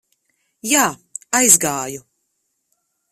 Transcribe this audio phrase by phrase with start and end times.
[0.69, 0.85] Jā,
[1.41, 2.03] aizgāju.